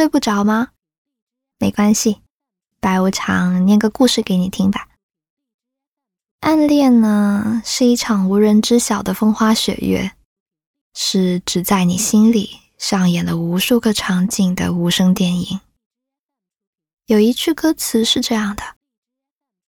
[0.00, 0.70] 睡不着吗？
[1.58, 2.22] 没关系，
[2.80, 4.88] 白无常念个故事给你听吧。
[6.40, 10.12] 暗恋呢，是一场无人知晓的风花雪月，
[10.94, 15.60] 是只在你心里上演了无数个场景的无声电影。
[17.04, 18.62] 有一句歌词是这样的：“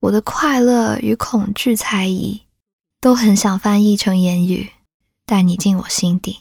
[0.00, 2.44] 我的快乐与恐惧猜疑，
[2.98, 4.72] 都很想翻译成言语，
[5.26, 6.40] 带你进我心底。”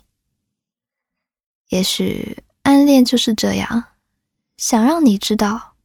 [1.68, 3.84] 也许暗恋就是这样，
[4.58, 5.76] 想让你知道，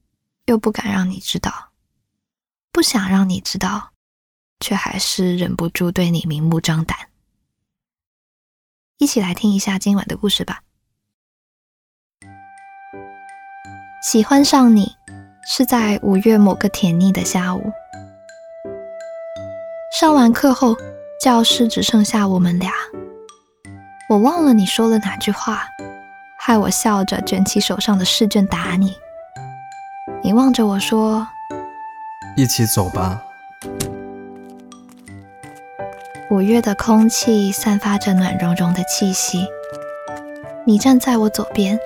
[0.46, 1.70] 又不敢让你知道，
[2.73, 3.91] 不想让你知道。
[4.60, 6.98] 却还是忍不住对你明目张胆。
[8.98, 10.62] 一起来听一下今晚的故事吧。
[14.02, 14.92] 喜欢上你
[15.48, 17.70] 是在五月某个甜腻的下午。
[19.96, 20.76] 上完课后，
[21.23, 22.73] 教室只剩下我们俩。
[24.10, 25.65] 我忘了你说了哪句话，
[26.48, 28.97] 害我笑着卷起手上的试卷打你。
[30.23, 31.29] 你望着我说
[32.38, 33.23] ：“一起走吧。”
[36.30, 39.46] 五月的空气散发着暖融融的气息。
[40.65, 41.79] 你站在我左边，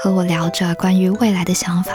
[0.00, 1.92] 和我聊着关于未来的想法。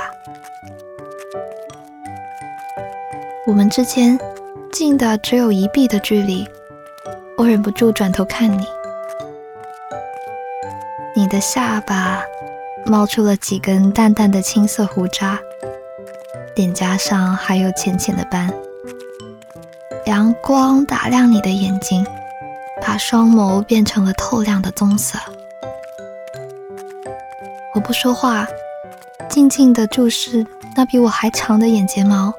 [3.47, 4.19] 我们之间
[4.73, 6.45] 近的只有一臂的距离，
[7.37, 8.65] 我忍不住转头看你。
[11.33, 12.21] 你的下巴
[12.85, 15.39] 冒出了几根淡淡的青色胡渣，
[16.55, 18.53] 脸颊上还有浅浅的斑。
[20.05, 22.05] 阳光打亮你的眼睛，
[22.85, 25.17] 把双眸变成了透亮的棕色。
[27.73, 28.45] 我不说话，
[29.27, 30.45] 静静的注视
[30.75, 32.31] 那比我还长的眼睫毛。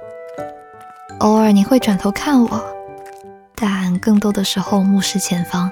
[1.19, 2.65] 偶尔你会转头看我，
[3.57, 5.69] 但更多的时候目视前方，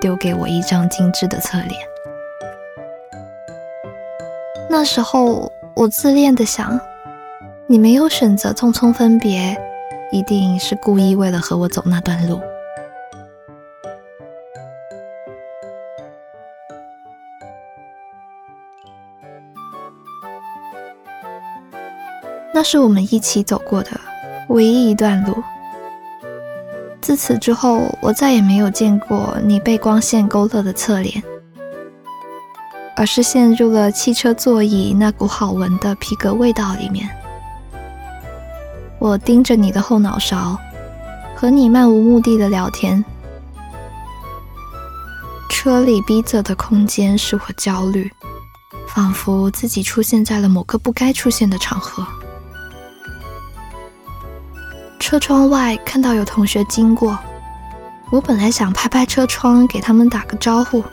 [0.00, 1.89] 丢给我一张精致的侧脸。
[4.72, 6.78] 那时候我自恋的想，
[7.66, 9.60] 你没有选择匆匆分别。
[10.12, 12.40] 一定是故意为了和我走那段路。
[22.52, 23.90] 那是我们一起走过的
[24.48, 25.42] 唯一一段路。
[27.00, 31.22] 自此之后，我再也没有见过你被光线勾勒的侧脸，
[33.00, 37.08] 而是陷入了汽车座椅那股好闻的皮革味道里面。
[38.98, 40.58] 我盯着你的后脑勺，
[41.34, 43.02] 和你漫无目的的聊天。
[45.48, 48.12] 车里逼仄的空间使我焦虑，
[48.86, 52.06] 仿佛自己出现在了某个不该出现的场合。
[54.98, 57.18] 车窗外看到有同学经过，
[58.10, 60.84] 我本来想拍拍车窗给他们打个招呼，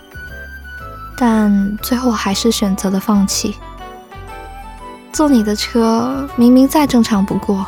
[1.17, 3.55] 但最后还是选择了放弃。
[5.11, 7.65] 坐你的车明明再正常不过。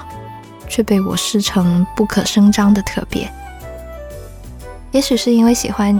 [0.71, 3.27] 却被我视成不可声张的特别。
[4.91, 5.99] 也许是因为喜欢你，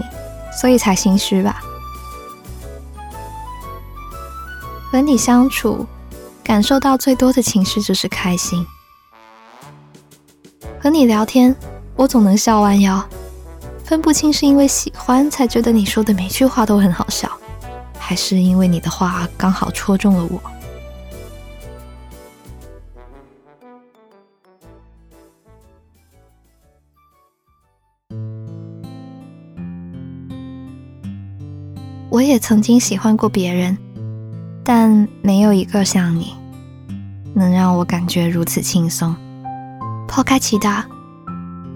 [0.60, 1.60] 所以才心虚吧。
[4.92, 5.84] 和你相处，
[6.44, 8.64] 感受到最多的情绪就是开心。
[10.80, 11.52] 和你聊天，
[11.96, 13.04] 我总能笑弯腰，
[13.84, 17.28] 分不清是因为喜欢才觉得你说的每句话都很好笑，
[18.10, 20.42] 还是因为你的话刚好戳中了我。
[32.10, 33.78] 我也曾经喜欢过别人，
[34.64, 36.34] 但没有一个像你，
[37.32, 39.14] 能让我感觉如此轻松。
[40.08, 40.84] 抛开其他，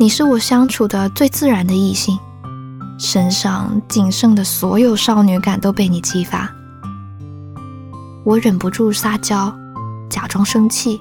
[0.01, 2.19] 你是我相处的最自然的异性，
[2.99, 6.51] 身上仅剩的所有少女感都被你激发。
[8.25, 9.55] 我忍不住撒娇，
[10.09, 11.01] 假装生气，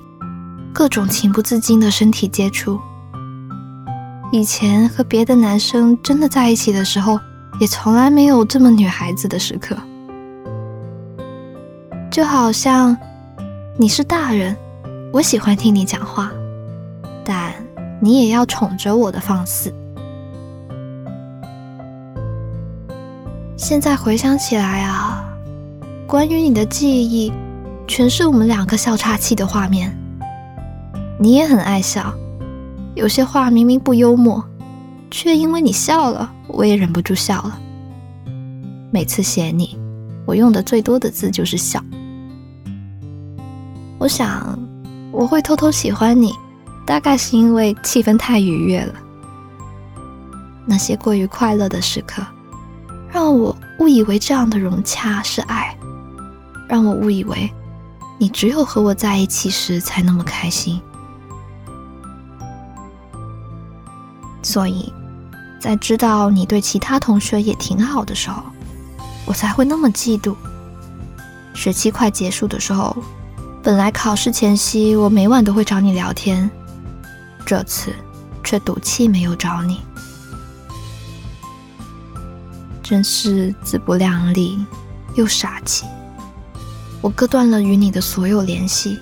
[0.74, 2.80] 各种情不自禁的身体接触。
[4.32, 7.20] 以前和别的男生真的在一起的时候。
[7.60, 9.78] 也从来没有这么女孩子的时刻，
[12.10, 12.98] 就好像
[13.78, 14.58] 你是大人，
[15.14, 16.32] 我喜欢听你讲话，
[17.24, 17.54] 但
[18.02, 19.72] 你也要宠着我的放肆。
[23.64, 25.24] 现在回想起来啊，
[26.06, 27.32] 关于你的记忆，
[27.88, 29.98] 全是我们两个笑岔气的画面。
[31.18, 32.14] 你也很爱笑，
[32.94, 34.44] 有些话明明不幽默。
[35.10, 37.58] 却因为你笑了，我也忍不住笑了。
[38.92, 39.80] 每次写你，
[40.26, 41.82] 我用的最多的字就是笑。
[43.98, 44.60] 我想
[45.10, 46.34] 我会偷偷喜欢你，
[46.86, 48.94] 大概是因为气氛太愉悦了。
[50.66, 52.22] 那些过于快乐的时刻，
[53.14, 55.78] 让我误以为这样的融洽是爱，
[56.68, 57.54] 让我误以为
[58.18, 60.82] 你只有和我在一起时才那么开心。
[64.42, 64.92] 所以，
[65.60, 68.42] 在知道你对其他同学也挺好的时候，
[69.28, 70.36] 我才会那么嫉妒。
[71.54, 72.98] 学期快结束的时候，
[73.62, 76.50] 本来考试前夕我每晚都会找你聊天，
[77.46, 77.94] 这次
[78.44, 79.82] 却赌气没有找你，
[82.94, 84.64] 真是自不量力
[85.16, 85.84] 又傻气。
[87.02, 89.00] 我割断了与你的所有联系，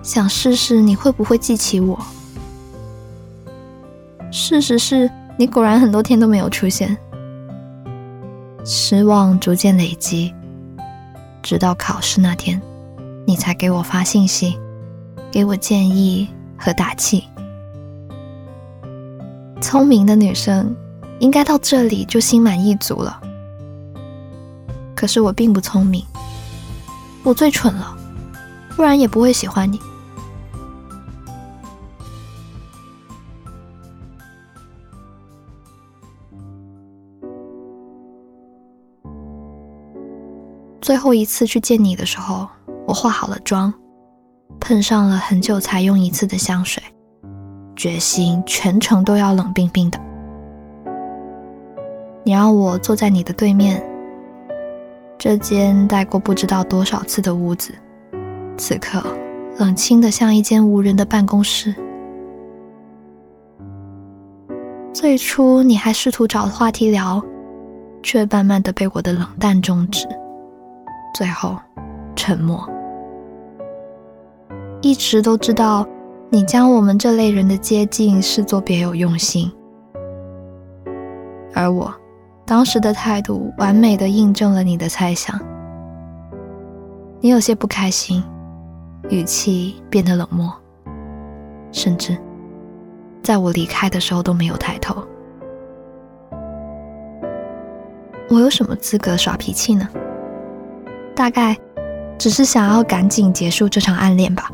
[0.00, 1.98] 想试试你会不会记起我。
[4.30, 6.96] 事实是你果然很多天都没有出现，
[8.64, 10.32] 失望逐渐累积，
[11.42, 12.62] 直到考试那天，
[13.26, 14.56] 你才给我发信息，
[15.32, 17.24] 给我建议和打气。
[19.60, 20.76] 聪明的女生
[21.18, 23.20] 应该到这里就心满意足了，
[24.94, 26.04] 可是我并不聪明，
[27.22, 27.96] 我最蠢了，
[28.76, 29.80] 不然也不会喜欢你。
[40.82, 42.46] 最后一次去见你的时候，
[42.86, 43.74] 我化好了妆，
[44.60, 46.80] 喷上了很久才用一次的香水，
[47.74, 50.05] 决心全程都要冷冰冰的。
[52.26, 53.80] 你让我坐在你的对面，
[55.16, 57.72] 这间待过不知道多少次的屋子，
[58.56, 59.00] 此刻
[59.58, 61.72] 冷清的像一间无人的办公室。
[64.92, 67.22] 最初你还试图找话题聊，
[68.02, 70.04] 却慢慢的被我的冷淡终止。
[71.14, 71.56] 最后，
[72.16, 72.68] 沉默。
[74.82, 75.86] 一直都知道，
[76.28, 79.48] 你将我们这类人的接近视作别有用心，
[81.54, 81.94] 而我
[82.46, 85.38] 当时的态度完美的印证了你的猜想。
[87.20, 88.22] 你有些不开心，
[89.08, 90.54] 语气变得冷漠，
[91.72, 92.16] 甚至
[93.20, 95.02] 在我离开的时候都没有抬头。
[98.30, 99.88] 我有什么资格耍脾气呢？
[101.16, 101.56] 大概
[102.16, 104.48] 只是想要赶紧结束这场暗恋吧。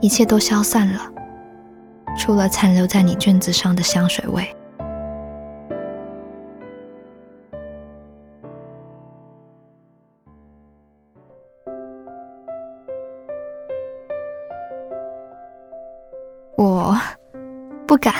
[0.00, 1.00] 一切都消散了，
[2.18, 4.44] 除了残留在你卷子上的香水味。
[16.56, 16.94] 我
[17.86, 18.12] 不敢，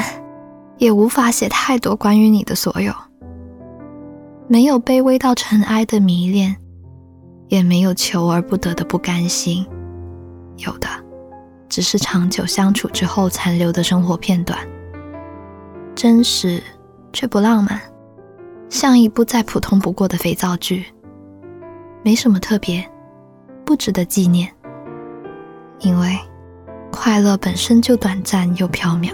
[0.79, 2.95] 也无法写太多关于你的所有。
[4.47, 6.57] 没有卑微到尘埃的迷恋，
[7.49, 9.67] 也没有求而不得的不甘心，
[10.59, 10.89] 有的
[11.69, 14.59] 只是长久相处之后残留的生活片段，
[15.95, 16.63] 真实
[17.13, 17.81] 却不浪漫，
[18.69, 20.87] 像一部再普通不过的肥皂剧，
[22.03, 22.89] 没什么特别，
[23.65, 24.51] 不值得纪念，
[25.81, 26.19] 因为
[26.91, 29.13] 快乐本身就短暂又缥缈。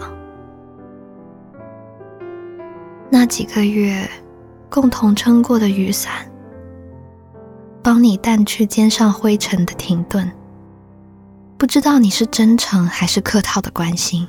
[3.10, 4.08] 那几个月。
[4.70, 6.28] 共同撑过的雨伞，
[7.80, 10.28] 帮你掸去肩上灰尘的停顿。
[11.56, 14.26] 不知道你是真诚还是客套的关心。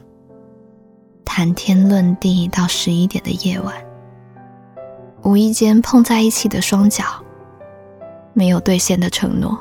[1.23, 3.73] 谈天论地到十一点的夜晚，
[5.23, 7.03] 无意间碰在一起的双脚，
[8.33, 9.59] 没有兑现的承诺。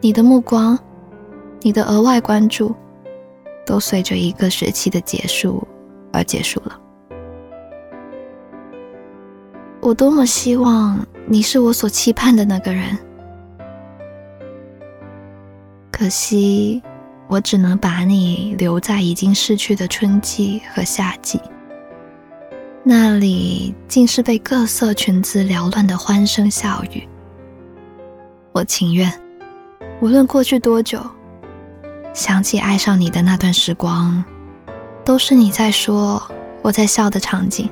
[0.00, 0.78] 你的目光，
[1.60, 2.74] 你的额外关注，
[3.64, 5.66] 都随着一个学期的结束
[6.12, 6.78] 而结束了。
[9.80, 12.98] 我多么希望你是我所期盼的那个人，
[16.00, 16.82] 可惜
[17.28, 21.38] 我只能把你留在已经逝去的春季和夏季，
[22.82, 27.06] 那里竟是被各色裙子缭乱的欢声笑语。
[28.52, 29.12] 我情愿，
[30.00, 30.98] 无论过去多久，
[32.14, 34.24] 想起爱上你的那段时光，
[35.04, 36.22] 都是你在说，
[36.62, 37.68] 我在笑的场景。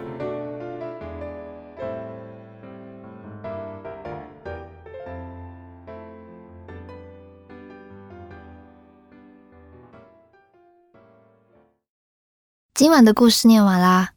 [12.78, 14.10] 今晚的故事念完啦。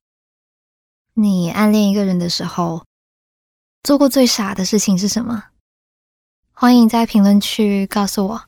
[1.15, 2.85] 你暗恋一个人的时候，
[3.81, 5.45] 做过最傻的事情是什么？
[6.53, 8.43] 欢迎在评论区告诉我。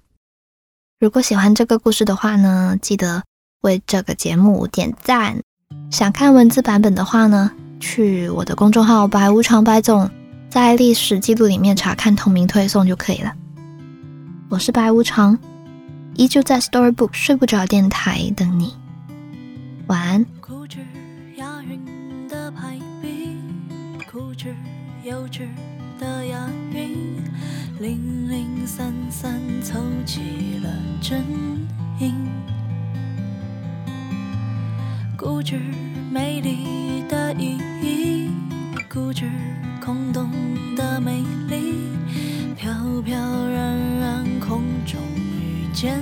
[1.00, 3.24] 如果喜欢这个故事的话呢，记得
[3.62, 5.41] 为这个节目点赞。
[5.89, 10.08] 想看文字版本的话呢，去我的公众号“白无常白总”
[10.48, 13.34] 在历史记录里面查看同名推送就可以了。
[14.48, 15.36] 我是白无常，
[16.13, 18.77] 依旧在 Storybook 睡不着电台等你。
[19.88, 20.25] 晚安。
[20.40, 20.80] 固执
[21.36, 23.38] 押韵的排比，
[24.10, 24.56] 固执
[25.04, 25.48] 幼稚
[26.00, 27.18] 的押韵，
[27.80, 30.70] 零零散散凑齐了
[31.02, 31.22] 真
[32.00, 32.13] 音。
[35.18, 35.60] 固执
[36.12, 38.30] 美丽的意义，
[38.90, 39.30] 固执
[39.84, 40.30] 空洞
[40.78, 41.90] 的美丽，
[42.56, 42.74] 飘
[43.04, 44.98] 飘然然空中
[45.42, 46.02] 遇见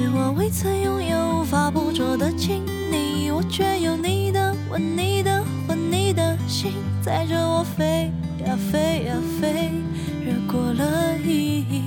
[0.00, 8.10] 是我未曾拥有、无法捕捉的亲昵，我却有你的吻、你的魂、你的心，载着我飞
[8.46, 9.70] 呀飞呀飞，
[10.24, 11.82] 越过了意义。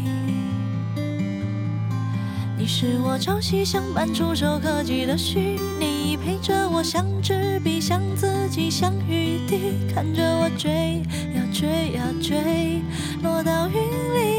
[2.55, 11.01] 你是我朝夕相伴、触手可及的虚拟，陪着我像纸笔、像自己、像雨滴，看着我追
[11.34, 12.79] 呀追呀追，
[13.24, 14.33] 落到云里。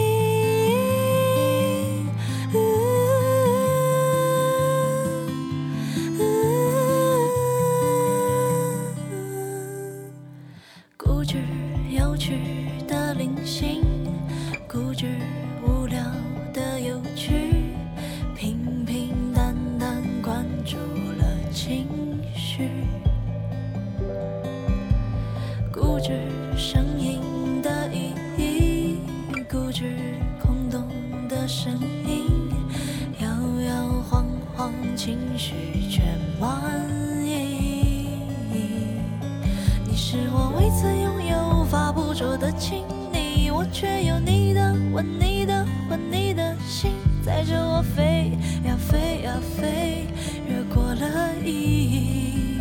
[44.94, 48.30] 吻、你的魂、你的心，载着我飞
[48.64, 50.06] 呀飞呀飞，
[50.48, 52.58] 越过了意义。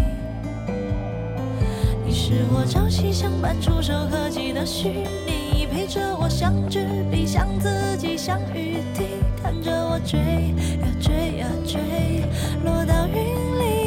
[2.04, 4.90] 你是我朝夕相伴、触手可及的虚
[5.28, 9.04] 拟，陪着我像纸笔、像自己、像雨滴，
[9.44, 12.24] 看着我追呀追呀追，
[12.66, 13.14] 落到云
[13.60, 13.83] 里。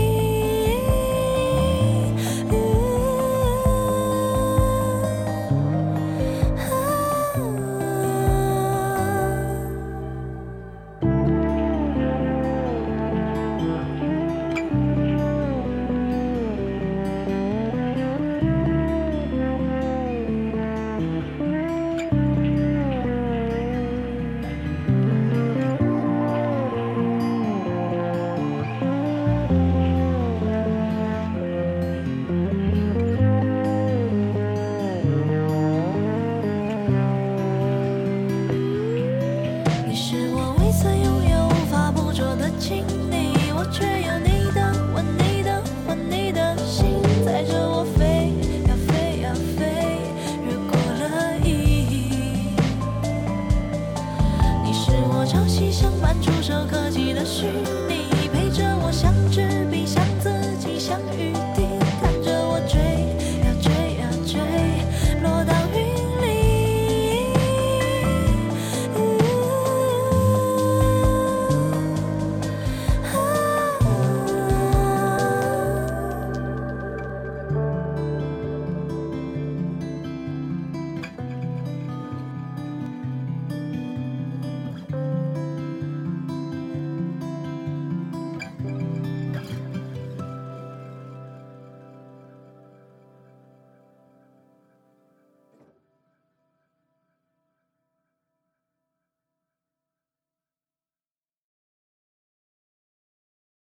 [55.29, 57.47] 朝夕相伴，触手可及的虚
[57.89, 59.56] 拟，陪着我相知。